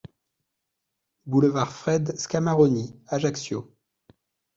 Boulevard 1.27 1.69
Fred 1.71 2.17
Scamaroni, 2.17 2.99
Ajaccio 3.09 3.71